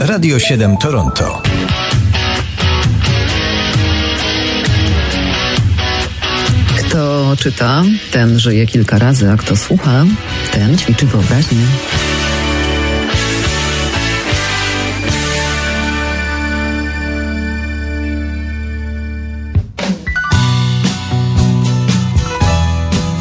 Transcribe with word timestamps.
Radio 0.00 0.38
7 0.38 0.76
Toronto. 0.76 1.42
Kto 6.78 7.36
czyta, 7.36 7.82
ten 8.10 8.38
żyje 8.38 8.66
kilka 8.66 8.98
razy, 8.98 9.30
a 9.30 9.36
kto 9.36 9.56
słucha, 9.56 10.04
ten 10.52 10.78
ćwiczy 10.78 11.06
wyobraźnię. 11.06 11.66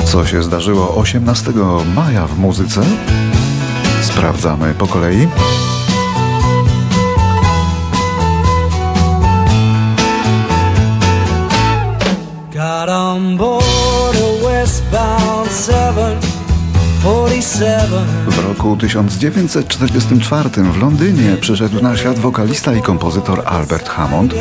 Co 0.06 0.26
się 0.26 0.44
zdarzyło 0.44 0.96
18 0.96 1.52
maja 1.96 2.28
w 2.28 2.40
muzyce? 2.40 2.82
Sprawdzamy 4.02 4.74
po 4.74 4.88
kolei. 4.88 5.28
W 18.28 18.40
roku 18.48 18.78
1944 18.78 20.50
w 20.50 20.82
Londynie 20.82 21.38
przyszedł 21.42 21.84
na 21.84 21.98
świat 21.98 22.20
wokalista 22.20 22.74
i 22.74 22.82
kompozytor 22.82 23.42
Albert 23.46 23.90
Hammond, 23.90 24.34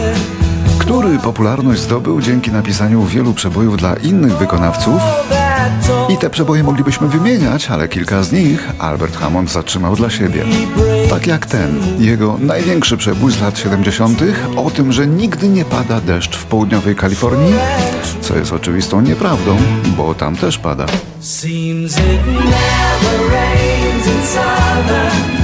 który 0.79 1.19
popularność 1.19 1.81
zdobył 1.81 2.21
dzięki 2.21 2.53
napisaniu 2.53 3.05
wielu 3.05 3.35
przebojów 3.35 3.77
dla 3.77 3.95
innych 3.97 4.37
wykonawców 4.37 5.03
i 6.09 6.17
te 6.17 6.31
przeboje 6.31 6.63
moglibyśmy 6.63 7.09
wymieniać, 7.09 7.71
ale 7.71 7.89
kilka 7.89 8.23
z 8.23 8.33
nich 8.33 8.69
Albert 8.79 9.17
Hammond 9.17 9.51
zatrzymał 9.51 9.97
dla 9.97 10.11
siebie. 10.11 10.45
Tak 11.11 11.27
jak 11.27 11.47
ten, 11.47 11.81
jego 11.99 12.37
największy 12.41 12.97
przebój 12.97 13.33
z 13.33 13.41
lat 13.41 13.59
70. 13.59 14.21
o 14.57 14.71
tym, 14.71 14.93
że 14.93 15.07
nigdy 15.07 15.49
nie 15.49 15.65
pada 15.65 16.01
deszcz 16.01 16.37
w 16.37 16.45
południowej 16.45 16.97
Kalifornii, 16.97 17.55
co 18.21 18.37
jest 18.37 18.53
oczywistą 18.53 19.01
nieprawdą, 19.01 19.57
bo 19.97 20.15
tam 20.15 20.37
też 20.37 20.59
pada. 20.59 20.87
Seems 21.21 21.93
it 21.93 22.27
never 22.27 23.31
rains 23.33 24.07
in 24.07 24.27
southern 24.27 25.38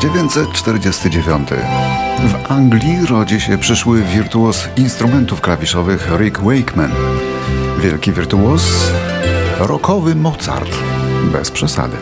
1949. 0.00 1.48
W 2.24 2.50
Anglii 2.52 3.06
rodzi 3.06 3.40
się 3.40 3.58
przyszły 3.58 4.02
wirtuos 4.02 4.68
instrumentów 4.76 5.40
klawiszowych 5.40 6.08
Rick 6.18 6.40
Wakeman. 6.40 6.90
Wielki 7.78 8.12
wirtuos, 8.12 8.62
rockowy 9.58 10.14
Mozart, 10.14 10.70
bez 11.32 11.50
przesady. 11.50 11.96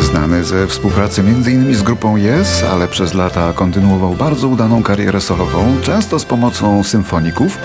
Znany 0.00 0.44
ze 0.44 0.66
współpracy 0.66 1.20
m.in. 1.20 1.74
z 1.74 1.82
grupą 1.82 2.16
Yes, 2.16 2.64
ale 2.72 2.88
przez 2.88 3.14
lata 3.14 3.52
kontynuował 3.52 4.14
bardzo 4.14 4.48
udaną 4.48 4.82
karierę 4.82 5.20
solową, 5.20 5.76
często 5.82 6.18
z 6.18 6.24
pomocą 6.24 6.84
symfoników. 6.84 7.58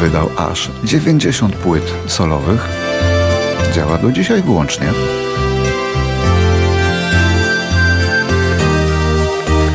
Wydał 0.00 0.30
aż 0.36 0.70
90 0.84 1.56
płyt 1.56 1.92
solowych. 2.06 2.85
Działa 3.76 3.98
do 3.98 4.12
dzisiaj 4.12 4.42
wyłącznie. 4.42 4.86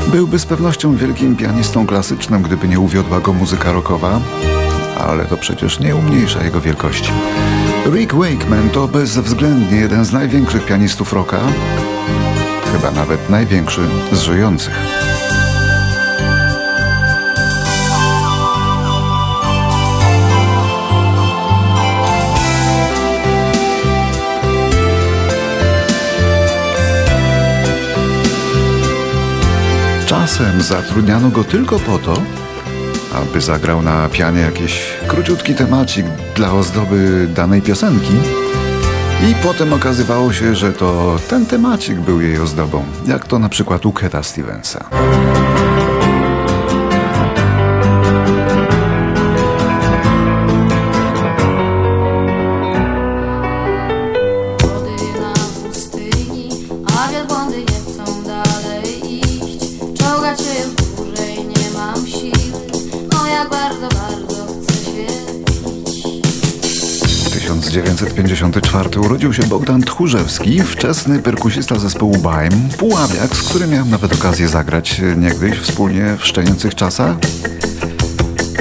Byłby 0.07 0.39
z 0.39 0.45
pewnością 0.45 0.95
wielkim 0.95 1.35
pianistą 1.35 1.87
klasycznym, 1.87 2.41
gdyby 2.41 2.67
nie 2.67 2.79
uwiodła 2.79 3.19
go 3.19 3.33
muzyka 3.33 3.71
rockowa, 3.71 4.19
ale 4.97 5.25
to 5.25 5.37
przecież 5.37 5.79
nie 5.79 5.95
umniejsza 5.95 6.43
jego 6.43 6.61
wielkości. 6.61 7.11
Rick 7.93 8.13
Wakeman 8.13 8.69
to 8.69 8.87
bezwzględnie 8.87 9.77
jeden 9.77 10.05
z 10.05 10.11
największych 10.11 10.65
pianistów 10.65 11.13
rocka, 11.13 11.39
chyba 12.71 12.91
nawet 12.91 13.29
największy 13.29 13.81
z 14.11 14.21
żyjących. 14.21 14.75
Czasem 30.31 30.61
zatrudniano 30.61 31.29
go 31.29 31.43
tylko 31.43 31.79
po 31.79 31.97
to, 31.97 32.13
aby 33.13 33.41
zagrał 33.41 33.81
na 33.81 34.09
pianie 34.09 34.41
jakiś 34.41 34.81
króciutki 35.07 35.55
temacik 35.55 36.05
dla 36.35 36.53
ozdoby 36.53 37.27
danej 37.35 37.61
piosenki. 37.61 38.13
I 39.29 39.35
potem 39.43 39.73
okazywało 39.73 40.33
się, 40.33 40.55
że 40.55 40.73
to 40.73 41.19
ten 41.29 41.45
temacik 41.45 41.99
był 41.99 42.21
jej 42.21 42.39
ozdobą, 42.39 42.83
jak 43.07 43.27
to 43.27 43.39
na 43.39 43.49
przykład 43.49 43.85
u 43.85 43.91
Keta 43.91 44.23
Stevensa. 44.23 44.89
1954 68.11 68.99
urodził 68.99 69.33
się 69.33 69.43
Bogdan 69.43 69.81
Tchórzewski, 69.81 70.61
wczesny 70.61 71.19
perkusista 71.19 71.79
zespołu 71.79 72.17
Baim, 72.17 72.69
puławiak, 72.77 73.35
z 73.35 73.43
którym 73.43 73.69
miałem 73.69 73.89
nawet 73.89 74.13
okazję 74.13 74.47
zagrać 74.47 75.01
niegdyś 75.17 75.59
wspólnie 75.59 76.17
w 76.19 76.25
szczenięcych 76.25 76.75
czasach. 76.75 77.15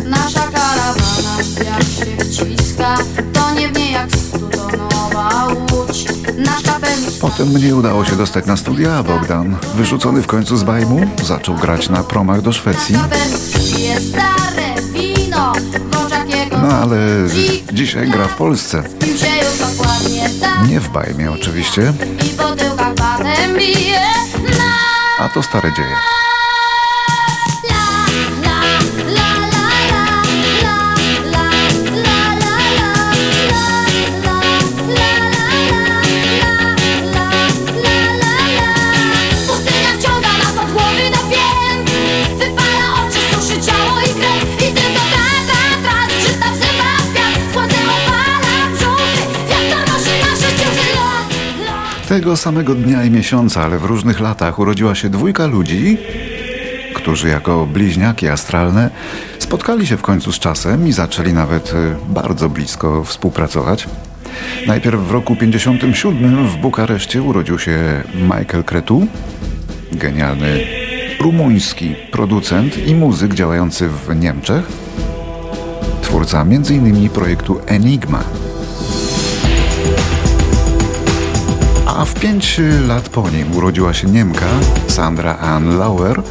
Nasza 0.07 0.41
karawana 0.41 1.37
jak 1.65 1.83
się 1.83 2.25
wciska, 2.25 2.99
to 3.33 3.55
nie 3.55 3.69
w 3.69 3.77
niej 3.77 3.93
jak 3.93 4.11
studonowa 4.11 5.47
łódź. 5.47 6.05
Potem 7.21 7.49
mnie 7.49 7.77
udało 7.77 8.05
się 8.05 8.17
dostać 8.17 8.47
na 8.47 8.57
studia, 8.57 8.95
a 8.95 9.03
Bogdan, 9.03 9.57
wyrzucony 9.75 10.23
w 10.23 10.27
końcu 10.27 10.57
z 10.57 10.63
Bajmu, 10.63 11.01
zaczął 11.25 11.55
grać 11.55 11.89
na 11.89 12.03
promach 12.03 12.43
do 12.43 12.53
Szwecji. 12.53 12.97
No 16.63 16.69
ale 16.69 16.97
dzisiaj 17.73 18.11
gra 18.11 18.29
w 18.29 18.37
Polsce. 18.37 18.83
Nie 20.67 20.81
w 20.81 20.89
bajmie 20.89 21.33
oczywiście. 21.33 21.93
A 25.19 25.29
to 25.29 25.43
stare 25.43 25.73
dzieje. 25.73 25.97
Tego 52.31 52.37
samego 52.37 52.75
dnia 52.75 53.05
i 53.05 53.11
miesiąca, 53.11 53.63
ale 53.63 53.79
w 53.79 53.85
różnych 53.85 54.21
latach 54.21 54.59
urodziła 54.59 54.95
się 54.95 55.09
dwójka 55.09 55.47
ludzi, 55.47 55.99
którzy 56.95 57.29
jako 57.29 57.67
bliźniaki 57.67 58.29
astralne 58.29 58.91
spotkali 59.39 59.87
się 59.87 59.97
w 59.97 60.03
końcu 60.03 60.33
z 60.33 60.39
czasem 60.39 60.89
i 60.89 60.93
zaczęli 60.93 61.33
nawet 61.33 61.73
y, 61.73 61.97
bardzo 62.09 62.49
blisko 62.49 63.05
współpracować. 63.05 63.89
Najpierw 64.67 65.01
w 65.01 65.11
roku 65.11 65.37
57 65.37 66.49
w 66.49 66.57
Bukareszcie 66.57 67.23
urodził 67.23 67.59
się 67.59 68.03
Michael 68.15 68.65
Cretu, 68.65 69.07
genialny 69.93 70.61
rumuński 71.21 71.95
producent 72.13 72.87
i 72.87 72.95
muzyk 72.95 73.35
działający 73.35 73.89
w 73.89 74.17
Niemczech, 74.17 74.65
twórca 76.03 76.41
m.in. 76.43 77.09
projektu 77.09 77.61
Enigma. 77.67 78.25
Pięć 82.21 82.61
lat 82.89 83.09
po 83.09 83.31
nim 83.31 83.57
urodziła 83.57 83.95
się 83.95 84.09
Niemka 84.09 84.47
Sandra 84.89 85.37
Ann 85.37 85.79
Lauer, 85.79 86.23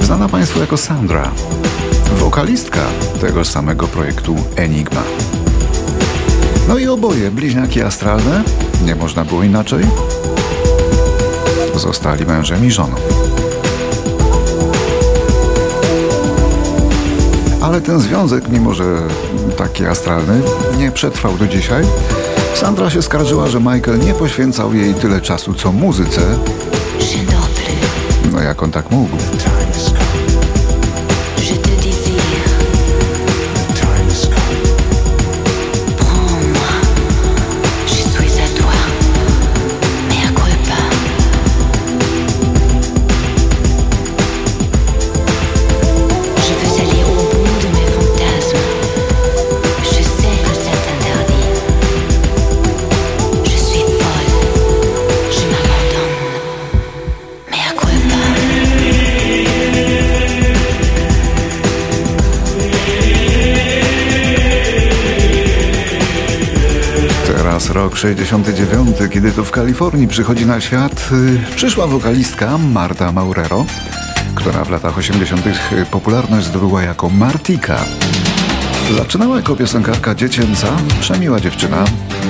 znana 0.00 0.28
Państwu 0.28 0.60
jako 0.60 0.76
Sandra, 0.76 1.30
wokalistka 2.18 2.80
tego 3.20 3.44
samego 3.44 3.86
projektu 3.86 4.36
Enigma. 4.56 5.02
No 6.68 6.78
i 6.78 6.86
oboje 6.86 7.30
bliźniaki 7.30 7.82
astralne, 7.82 8.42
nie 8.84 8.94
można 8.94 9.24
było 9.24 9.42
inaczej, 9.42 9.84
zostali 11.76 12.26
mężem 12.26 12.66
i 12.66 12.70
żoną. 12.70 12.96
Ale 17.62 17.80
ten 17.80 18.00
związek, 18.00 18.48
mimo 18.48 18.74
że 18.74 18.84
taki 19.56 19.86
astralny, 19.86 20.40
nie 20.78 20.92
przetrwał 20.92 21.36
do 21.36 21.46
dzisiaj. 21.46 21.84
Sandra 22.54 22.90
się 22.90 23.02
skarżyła, 23.02 23.48
że 23.48 23.60
Michael 23.60 23.98
nie 23.98 24.14
poświęcał 24.14 24.74
jej 24.74 24.94
tyle 24.94 25.20
czasu 25.20 25.54
co 25.54 25.72
muzyce. 25.72 26.20
No 28.32 28.40
jak 28.40 28.62
on 28.62 28.70
tak 28.70 28.90
mógł? 28.90 29.16
Rok 67.94 68.00
69, 68.00 68.96
kiedy 69.10 69.32
to 69.32 69.44
w 69.44 69.50
Kalifornii 69.50 70.08
przychodzi 70.08 70.46
na 70.46 70.60
świat 70.60 71.08
y, 71.52 71.56
przyszła 71.56 71.86
wokalistka 71.86 72.58
Marta 72.58 73.12
Maurero, 73.12 73.64
która 74.34 74.64
w 74.64 74.70
latach 74.70 74.98
80. 74.98 75.44
popularność 75.90 76.46
zdobyła 76.46 76.82
jako 76.82 77.10
Martika. 77.10 77.84
Zaczynała 78.96 79.36
jako 79.36 79.56
piosenkarka 79.56 80.14
dziecięca, 80.14 80.66
przemiła 81.00 81.40
dziewczyna, 81.40 81.84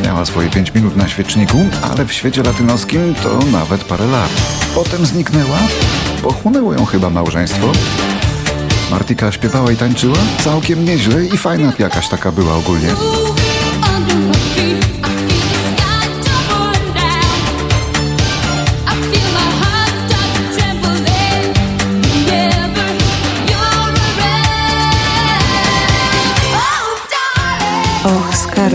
miała 0.05 0.25
swoje 0.25 0.51
5 0.51 0.75
minut 0.75 0.97
na 0.97 1.09
świeczniku, 1.09 1.59
ale 1.83 2.05
w 2.05 2.13
świecie 2.13 2.43
latynoskim 2.43 3.15
to 3.23 3.39
nawet 3.53 3.85
parę 3.85 4.07
lat. 4.07 4.31
Potem 4.75 5.07
zniknęła, 5.07 5.59
pochłonęło 6.23 6.75
ją 6.75 6.85
chyba 6.85 7.11
małżeństwo. 7.11 7.73
Martika 8.91 9.33
śpiewała 9.33 9.73
i 9.73 9.77
tańczyła 9.77 10.19
całkiem 10.45 10.85
nieźle 10.85 11.25
i 11.25 11.37
fajna 11.37 11.73
jakaś 11.79 12.09
taka 12.09 12.33
była 12.33 12.55
ogólnie. 12.55 12.89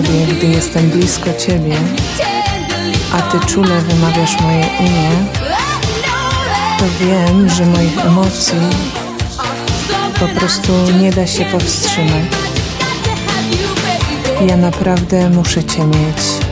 Skarbie, 0.10 0.36
gdy 0.36 0.48
jestem 0.48 0.90
blisko 0.90 1.34
Ciebie, 1.34 1.76
a 3.14 3.22
Ty 3.22 3.46
czule 3.46 3.82
wymawiasz 3.82 4.42
moje 4.42 4.66
imię, 4.80 5.10
to 6.80 6.86
wiem, 7.00 7.50
że 7.50 7.66
moich 7.66 8.06
emocji 8.06 8.58
po 10.20 10.28
prostu 10.40 10.72
nie 11.02 11.12
da 11.12 11.28
się 11.28 11.46
powstrzymać. 11.46 12.26
Ja 14.48 14.58
naprawdę 14.58 15.30
muszę 15.30 15.64
Cię 15.64 15.86
mieć. 15.86 16.49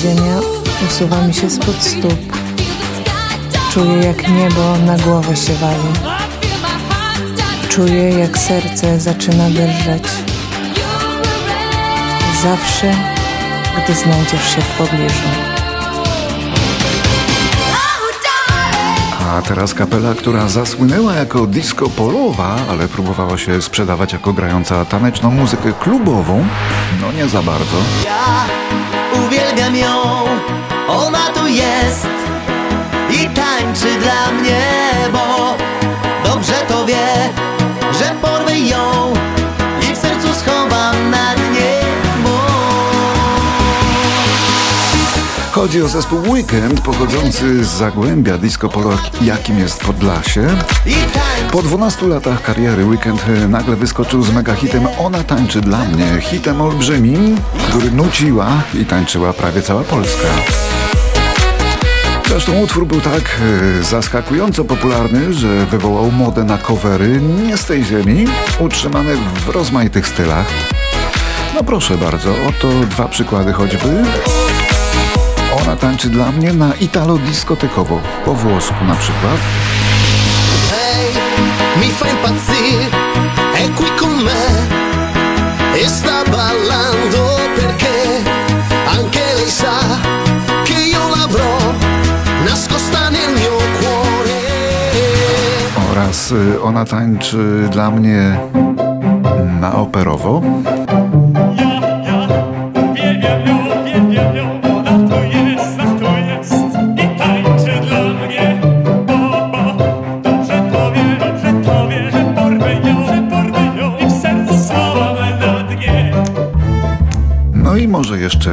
Ziemia 0.00 0.40
usuwa 0.86 1.22
mi 1.22 1.34
się 1.34 1.50
spod 1.50 1.82
stóp. 1.82 2.36
Czuję, 3.72 3.96
jak 3.96 4.28
niebo 4.28 4.78
na 4.86 4.98
głowę 4.98 5.36
się 5.36 5.54
wali. 5.54 6.18
Czuję, 7.68 8.10
jak 8.10 8.38
serce 8.38 9.00
zaczyna 9.00 9.50
drżeć. 9.50 10.04
Zawsze, 12.42 12.94
gdy 13.84 13.94
znajdziesz 13.94 14.54
się 14.54 14.60
w 14.60 14.78
pobliżu. 14.78 15.28
A 19.28 19.42
teraz 19.42 19.74
kapela, 19.74 20.14
która 20.14 20.48
zasłynęła 20.48 21.14
jako 21.14 21.46
disco 21.46 21.88
polowa, 21.88 22.56
ale 22.70 22.88
próbowała 22.88 23.38
się 23.38 23.62
sprzedawać 23.62 24.12
jako 24.12 24.32
grająca 24.32 24.84
taneczną 24.84 25.30
muzykę 25.30 25.72
klubową, 25.72 26.46
no 27.00 27.12
nie 27.12 27.28
za 27.28 27.42
bardzo. 27.42 27.76
Uwielbiam 29.12 29.76
ją, 29.76 30.02
ona 30.88 31.30
tu 31.34 31.46
jest 31.46 32.08
i 33.10 33.28
tańczy 33.28 33.98
dla 34.00 34.32
mnie, 34.32 34.60
bo 35.12 35.56
dobrze 36.24 36.54
to 36.68 36.86
wie, 36.86 37.28
Chodzi 45.60 45.82
o 45.82 45.88
zespół 45.88 46.18
Weekend 46.30 46.80
pochodzący 46.80 47.64
z 47.64 47.68
Zagłębia 47.68 48.38
Disco 48.38 48.68
Polo, 48.68 48.98
jakim 49.22 49.58
jest 49.58 49.80
Podlasie. 49.80 50.46
Po 51.52 51.62
12 51.62 52.06
latach 52.06 52.42
kariery 52.42 52.84
Weekend 52.84 53.24
nagle 53.48 53.76
wyskoczył 53.76 54.22
z 54.22 54.32
mega 54.32 54.54
hitem 54.54 54.86
Ona 54.98 55.24
tańczy 55.24 55.60
dla 55.60 55.78
mnie, 55.84 56.20
hitem 56.20 56.60
olbrzymim, 56.60 57.36
który 57.68 57.90
nuciła 57.90 58.48
i 58.74 58.84
tańczyła 58.84 59.32
prawie 59.32 59.62
cała 59.62 59.84
Polska. 59.84 60.28
Zresztą 62.28 62.60
utwór 62.60 62.86
był 62.86 63.00
tak 63.00 63.22
e, 63.80 63.82
zaskakująco 63.82 64.64
popularny, 64.64 65.34
że 65.34 65.66
wywołał 65.66 66.10
modę 66.10 66.44
na 66.44 66.58
covery 66.58 67.20
nie 67.46 67.56
z 67.56 67.64
tej 67.64 67.84
ziemi, 67.84 68.26
utrzymane 68.58 69.14
w 69.16 69.48
rozmaitych 69.48 70.06
stylach. 70.06 70.46
No 71.54 71.64
proszę 71.64 71.98
bardzo, 71.98 72.30
oto 72.48 72.68
dwa 72.86 73.08
przykłady 73.08 73.52
choćby. 73.52 74.04
Ona 75.58 75.76
tańczy 75.76 76.10
dla 76.10 76.32
mnie 76.32 76.52
na 76.52 76.74
italo-diskotekowo, 76.74 78.00
po 78.24 78.34
włosku 78.34 78.84
na 78.84 78.94
przykład. 78.94 79.38
Hey, 80.70 81.06
mi 81.80 81.90
fa 81.90 82.08
impazzire, 82.08 82.86
è 83.54 83.68
qui 83.76 83.86
con 84.00 84.22
me 84.24 84.78
e 85.74 85.88
sta 85.88 86.22
ballando 86.30 87.40
perché 87.54 88.22
anche 88.98 89.20
lei 89.34 89.50
sa 89.50 89.78
che 90.64 90.82
io 90.92 91.08
l'avrò 91.08 91.56
nascosta 92.44 93.08
nel 93.10 93.32
mio 93.34 93.56
cuore. 93.78 94.40
Oraz 95.90 96.30
y, 96.30 96.62
ona 96.62 96.84
tańczy 96.84 97.68
dla 97.70 97.90
mnie 97.90 98.38
na 99.60 99.74
operowo. 99.74 100.42
może 103.46 103.69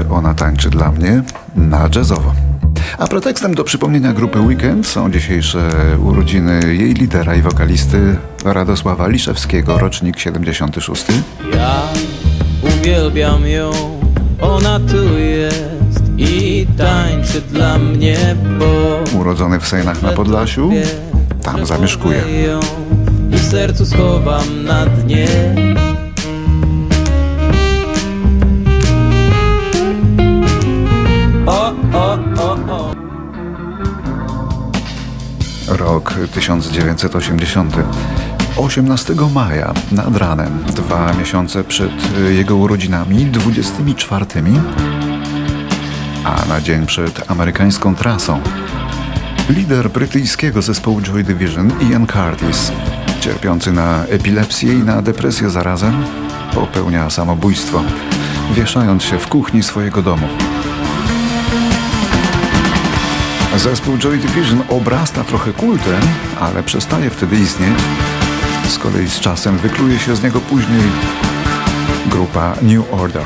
ona 0.10 0.34
tańczy 0.34 0.70
dla 0.70 0.92
mnie 0.92 1.24
na 1.56 1.90
jazzowo. 1.96 2.34
A 2.98 3.08
pretekstem 3.08 3.56
do 3.56 3.64
przypomnienia 3.64 4.14
grupy 4.14 4.40
Weekend 4.40 4.88
są 4.88 5.12
dzisiejsze 5.12 5.70
urodziny 6.04 6.60
jej 6.76 6.94
lidera 6.94 7.36
i 7.36 7.42
wokalisty 7.42 8.18
Radosława 8.46 9.08
Liszewskiego, 9.08 9.78
rocznik 9.78 10.20
76. 10.20 11.06
Ja 11.56 11.82
uwielbiam 12.62 13.48
ją, 13.48 13.72
ona 14.42 14.80
tu 14.80 15.18
jest 15.18 16.02
i 16.18 16.68
tańczy 16.78 17.42
dla 17.42 17.78
mnie, 17.78 18.36
bo... 18.60 19.00
Urodzony 19.20 19.60
w 19.60 19.68
Sejnach 19.68 20.02
na 20.02 20.12
Podlasiu, 20.12 20.70
tam 21.44 21.66
zamieszkuje. 21.66 22.24
I 23.32 23.38
w 23.38 23.52
sercu 23.52 23.86
schowam 23.86 24.64
na 24.64 24.86
dnie 24.86 25.28
Rok 35.68 36.14
1980. 36.34 37.76
18 38.58 39.14
maja 39.34 39.74
nad 39.92 40.18
ranem, 40.18 40.64
dwa 40.76 41.14
miesiące 41.14 41.64
przed 41.64 41.92
jego 42.30 42.56
urodzinami, 42.56 43.26
24, 43.26 44.26
a 46.24 46.46
na 46.50 46.62
dzień 46.62 46.86
przed 46.86 47.32
amerykańską 47.32 47.96
trasą, 47.96 48.42
lider 49.50 49.90
brytyjskiego 49.90 50.62
zespołu 50.62 51.02
Joy 51.02 51.24
Division 51.24 51.72
Ian 51.92 52.08
Curtis, 52.08 52.72
cierpiący 53.20 53.72
na 53.72 54.06
epilepsję 54.06 54.74
i 54.74 54.84
na 54.84 55.02
depresję 55.02 55.50
zarazem, 55.50 56.04
popełnia 56.54 57.10
samobójstwo, 57.10 57.84
wieszając 58.56 59.04
się 59.04 59.20
w 59.20 59.28
kuchni 59.28 59.64
swojego 59.64 60.02
domu. 60.02 60.28
Zespół 63.58 63.98
Joy 63.98 64.18
Division 64.18 64.64
obrasta 64.70 65.24
trochę 65.24 65.54
kultem, 65.54 66.02
ale 66.40 66.64
przestaje 66.64 67.10
wtedy 67.10 67.36
istnieć. 67.36 67.80
Z 68.70 68.78
kolei 68.78 69.10
z 69.10 69.20
czasem 69.20 69.58
wykluje 69.58 70.00
się 70.00 70.16
z 70.16 70.24
niego 70.24 70.40
później 70.40 70.92
grupa 72.10 72.54
New 72.62 72.94
Order. 72.94 73.26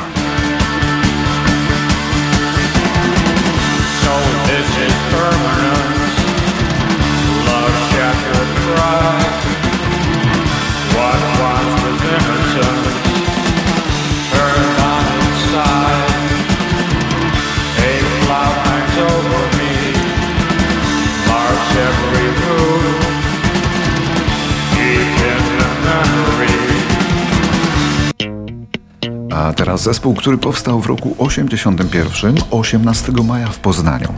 A 29.36 29.54
teraz 29.54 29.84
zespół, 29.84 30.16
który 30.16 30.38
powstał 30.38 30.82
w 30.82 30.86
roku 30.86 31.16
81, 31.18 32.36
18 32.52 33.12
maja 33.12 33.48
w 33.48 33.60
Poznaniu. 33.60 34.14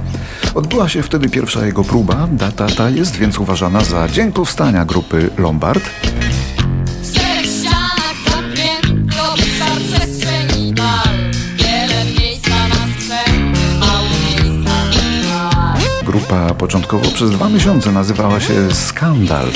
Odbyła 0.55 0.89
się 0.89 1.03
wtedy 1.03 1.29
pierwsza 1.29 1.65
jego 1.65 1.83
próba, 1.83 2.27
data 2.31 2.67
ta 2.67 2.89
jest 2.89 3.15
więc 3.15 3.39
uważana 3.39 3.83
za 3.83 4.07
dzień 4.09 4.31
powstania 4.31 4.85
grupy 4.85 5.29
Lombard. 5.37 5.83
Grupa 16.05 16.53
początkowo 16.53 17.11
przez 17.11 17.31
dwa 17.31 17.49
miesiące 17.49 17.91
nazywała 17.91 18.39
się 18.39 18.73
Skandal. 18.73 19.47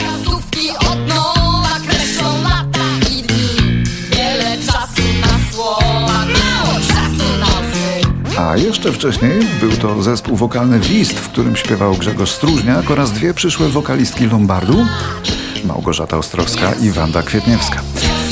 A 8.48 8.58
jeszcze 8.58 8.94
wcześniej 8.94 9.40
był 9.60 9.72
to 9.72 10.04
zespół 10.04 10.36
wokalny 10.36 10.80
Wist, 10.80 11.20
w 11.20 11.30
którym 11.30 11.56
śpiewał 11.56 11.96
Grzegorz 11.96 12.32
Stróżniak 12.32 12.92
oraz 12.92 13.12
dwie 13.12 13.34
przyszłe 13.34 13.70
wokalistki 13.70 14.26
Lombardu, 14.26 14.86
Małgorzata 15.66 16.18
Ostrowska 16.18 16.74
i 16.74 16.92
Wanda 16.92 17.24
Kwietniewska. 17.24 17.82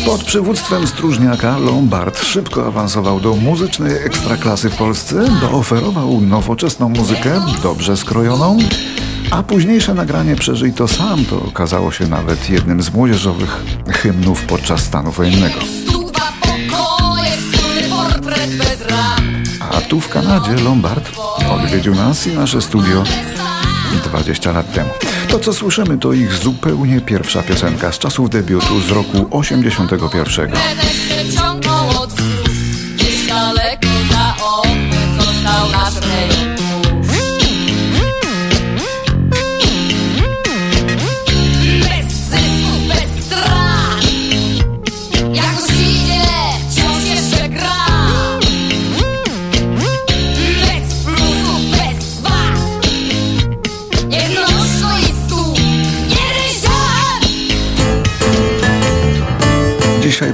Pod 0.05 0.23
przywództwem 0.23 0.87
Stróżniaka 0.87 1.57
Lombard 1.57 2.23
szybko 2.23 2.67
awansował 2.67 3.19
do 3.19 3.35
muzycznej 3.35 3.95
ekstraklasy 4.05 4.69
w 4.69 4.75
Polsce, 4.75 5.25
bo 5.41 5.57
oferował 5.57 6.21
nowoczesną 6.21 6.89
muzykę, 6.89 7.41
dobrze 7.63 7.97
skrojoną, 7.97 8.57
a 9.31 9.43
późniejsze 9.43 9.93
nagranie 9.93 10.35
Przeżyj 10.35 10.73
to 10.73 10.87
sam 10.87 11.25
to 11.25 11.43
okazało 11.43 11.91
się 11.91 12.07
nawet 12.07 12.49
jednym 12.49 12.81
z 12.81 12.93
młodzieżowych 12.93 13.63
hymnów 13.89 14.45
podczas 14.45 14.81
stanu 14.81 15.11
wojennego. 15.11 15.59
Tu 19.95 20.01
w 20.01 20.09
Kanadzie 20.09 20.55
Lombard 20.55 21.11
odwiedził 21.51 21.95
nas 21.95 22.27
i 22.27 22.33
nasze 22.33 22.61
studio 22.61 23.03
20 24.03 24.51
lat 24.51 24.73
temu. 24.73 24.89
To, 25.29 25.39
co 25.39 25.53
słyszymy, 25.53 25.97
to 25.97 26.13
ich 26.13 26.33
zupełnie 26.33 27.01
pierwsza 27.01 27.43
piosenka 27.43 27.91
z 27.91 27.99
czasów 27.99 28.29
debiutu 28.29 28.81
z 28.81 28.91
roku 28.91 29.27
81. 29.31 30.51
Gdzieś 32.95 33.27
daleko 33.27 33.87
za 34.11 34.35
został 35.17 35.69
nasz 35.71 36.44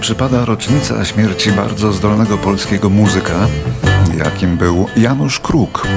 przypada 0.01 0.45
rocznica 0.45 1.05
śmierci 1.05 1.51
bardzo 1.51 1.91
zdolnego 1.91 2.37
polskiego 2.37 2.89
muzyka, 2.89 3.47
jakim 4.17 4.57
był 4.57 4.87
Janusz 4.97 5.39
Kruk. 5.39 5.87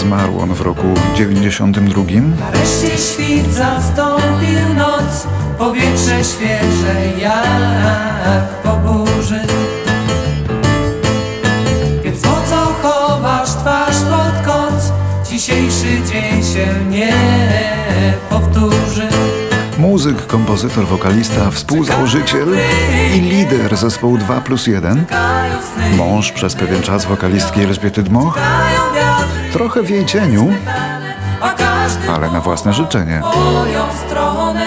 Zmarł 0.00 0.40
on 0.40 0.54
w 0.54 0.60
roku 0.60 0.86
92. 1.14 2.02
Nareszcie 2.40 2.98
świt 2.98 3.52
zastąpił 3.52 4.74
noc, 4.76 5.26
powietrze 5.58 6.24
świeże 6.24 7.20
jak 7.20 8.62
kompozytor, 20.36 20.86
wokalista, 20.86 21.50
współzałożyciel 21.50 22.48
i 23.14 23.20
lider 23.20 23.76
zespołu 23.76 24.18
2 24.18 24.40
plus 24.40 24.66
1. 24.66 25.04
Mąż 25.96 26.32
przez 26.32 26.54
pewien 26.54 26.82
czas 26.82 27.04
wokalistki 27.04 27.60
Elżbiety 27.60 28.02
Dmoch. 28.02 28.38
Trochę 29.52 29.82
w 29.82 29.90
jej 29.90 30.06
cieniu, 30.06 30.52
ale 32.14 32.30
na 32.30 32.40
własne 32.40 32.72
życzenie. 32.72 33.22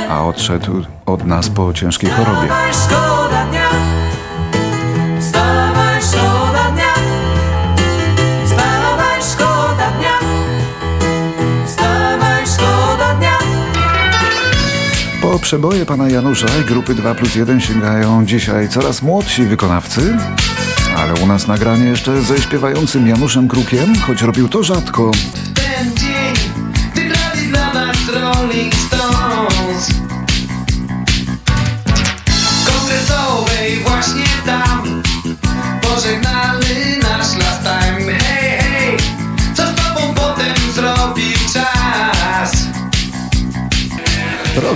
A 0.10 0.24
odszedł 0.24 0.84
od 1.06 1.26
nas 1.26 1.50
po 1.50 1.74
ciężkiej 1.74 2.10
chorobie. 2.10 2.48
Przeboje 15.50 15.86
pana 15.86 16.10
Janusza 16.10 16.48
grupy 16.68 16.96
2 16.96 17.16
plus 17.16 17.36
1 17.36 17.62
sięgają 17.62 18.26
dzisiaj 18.26 18.70
coraz 18.70 19.02
młodsi 19.02 19.44
wykonawcy, 19.44 20.18
ale 20.98 21.14
u 21.14 21.28
nas 21.28 21.48
nagranie 21.48 21.86
jeszcze 21.86 22.22
ze 22.22 22.42
śpiewającym 22.42 23.08
Januszem 23.08 23.48
Krukiem, 23.48 23.96
choć 23.96 24.22
robił 24.22 24.50
to 24.50 24.64
rzadko. 24.64 25.12
Ten 25.54 25.96
dzień 25.96 26.34
wygrali 26.96 27.48
dla 27.50 27.74
nas 27.74 27.98
Rolling 28.14 28.76
Stones 28.76 28.99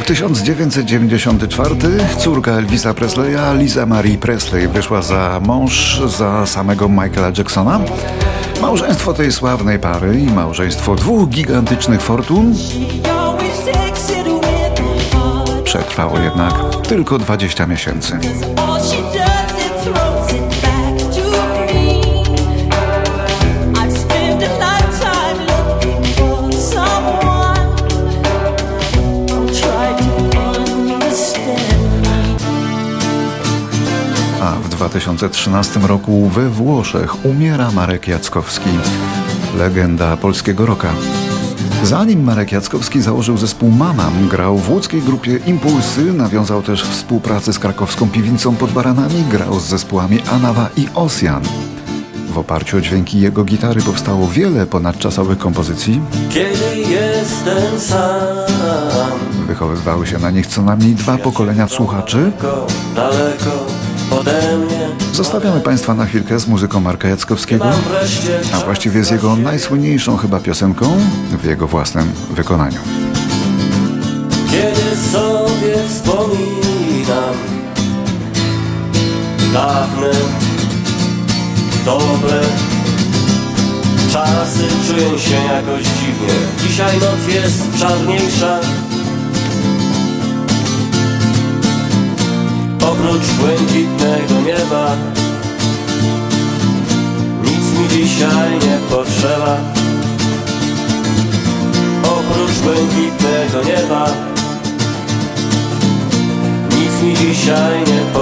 Rok 0.03 0.07
1994. 0.07 1.75
Córka 2.17 2.51
Elvisa 2.51 2.93
Presleya, 2.93 3.53
Liza 3.57 3.85
Marie 3.85 4.17
Presley, 4.17 4.67
wyszła 4.67 5.01
za 5.01 5.39
mąż 5.43 6.01
za 6.05 6.45
samego 6.45 6.89
Michaela 6.89 7.31
Jacksona. 7.37 7.79
Małżeństwo 8.61 9.13
tej 9.13 9.31
sławnej 9.31 9.79
pary 9.79 10.19
i 10.19 10.31
małżeństwo 10.31 10.95
dwóch 10.95 11.29
gigantycznych 11.29 12.01
fortun 12.01 12.55
przetrwało 15.63 16.19
jednak 16.19 16.53
tylko 16.87 17.17
20 17.17 17.67
miesięcy. 17.67 18.19
2013 35.17 35.79
roku 35.79 36.29
we 36.29 36.49
Włoszech 36.49 37.25
umiera 37.25 37.71
Marek 37.71 38.07
Jackowski, 38.07 38.69
legenda 39.57 40.17
polskiego 40.17 40.65
roka. 40.65 40.93
Zanim 41.83 42.23
Marek 42.23 42.51
Jackowski 42.51 43.01
założył 43.01 43.37
zespół 43.37 43.71
Mamam, 43.71 44.27
grał 44.27 44.57
w 44.57 44.69
łódzkiej 44.69 45.01
grupie 45.01 45.39
Impulsy, 45.45 46.13
nawiązał 46.13 46.61
też 46.61 46.83
współpracę 46.83 47.53
z 47.53 47.59
krakowską 47.59 48.09
piwnicą 48.09 48.55
pod 48.55 48.71
Baranami, 48.71 49.23
grał 49.31 49.59
z 49.59 49.63
zespołami 49.63 50.19
Anawa 50.31 50.69
i 50.77 50.87
Osjan. 50.95 51.43
W 52.29 52.37
oparciu 52.37 52.77
o 52.77 52.81
dźwięki 52.81 53.21
jego 53.21 53.43
gitary 53.43 53.81
powstało 53.81 54.27
wiele 54.27 54.65
ponadczasowych 54.65 55.37
kompozycji. 55.37 56.01
Kiedy 56.29 56.75
jestem 56.75 57.79
sam 57.79 58.43
Wychowywały 59.47 60.07
się 60.07 60.19
na 60.19 60.31
nich 60.31 60.47
co 60.47 60.61
najmniej 60.61 60.95
dwa 60.95 61.17
pokolenia 61.17 61.67
słuchaczy. 61.67 62.31
Daleko, 62.41 62.67
daleko 62.95 63.82
Zostawiamy 65.13 65.61
Państwa 65.61 65.93
na 65.93 66.05
chwilkę 66.05 66.39
z 66.39 66.47
muzyką 66.47 66.79
Marka 66.79 67.07
Jackowskiego, 67.07 67.65
a 68.53 68.57
właściwie 68.59 69.03
z 69.03 69.11
jego 69.11 69.35
najsłynniejszą 69.35 70.17
chyba 70.17 70.39
piosenką 70.39 70.85
w 71.41 71.45
jego 71.45 71.67
własnym 71.67 72.11
wykonaniu. 72.31 72.79
Kiedy 74.51 74.97
sobie 75.11 75.87
wspominam 75.89 77.33
Dawne, 79.53 80.11
dobre 81.85 82.41
Czasy 84.13 84.63
czuję 84.87 85.19
się 85.19 85.35
jakoś 85.35 85.83
dziwnie. 85.83 86.33
Dzisiaj 86.63 86.99
noc 86.99 87.35
jest 87.35 87.79
czarniejsza 87.79 88.59
Oprócz 92.91 93.27
błękitnego 93.39 94.41
nieba 94.45 94.95
Nic 97.43 97.79
mi 97.79 97.87
dzisiaj 97.89 98.51
nie 98.53 98.77
potrzeba. 98.89 99.57
Oprócz 102.03 102.57
błękitnego 102.63 103.63
nieba 103.65 104.07
Nic 106.71 107.01
mi 107.03 107.17
dzisiaj 107.17 107.79
nie 107.79 108.13